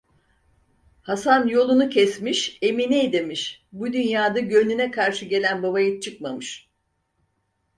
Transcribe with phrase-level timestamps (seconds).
[1.01, 6.69] Haşan yolunu kesmiş: "Emine!" demiş, "Bu dünyada gönlüne karşı gelen babayiğit çıkmamış."